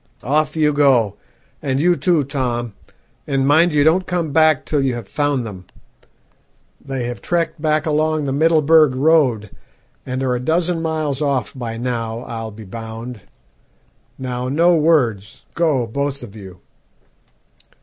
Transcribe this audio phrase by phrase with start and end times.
[0.23, 1.13] 'Off you go,
[1.61, 2.73] and you too, Tom,
[3.27, 5.63] and mind you don't come back till you have found them.
[6.83, 9.51] They have trekked back along the Middelburg Road,
[10.03, 13.21] and are a dozen miles off by now, I'll be bound.
[14.17, 16.61] Now, no words; go both of you.'